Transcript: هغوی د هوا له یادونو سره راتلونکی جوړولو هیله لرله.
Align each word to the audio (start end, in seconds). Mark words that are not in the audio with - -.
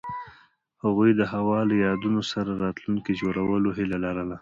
هغوی 0.83 1.11
د 1.15 1.21
هوا 1.33 1.59
له 1.69 1.75
یادونو 1.85 2.21
سره 2.31 2.51
راتلونکی 2.65 3.11
جوړولو 3.21 3.69
هیله 3.77 3.97
لرله. 4.05 4.37